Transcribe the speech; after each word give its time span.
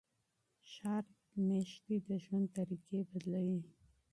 ښار 0.71 1.05
میشتي 1.47 1.95
د 2.07 2.09
ژوند 2.23 2.47
طریقې 2.57 2.99
بدلوي. 3.09 3.61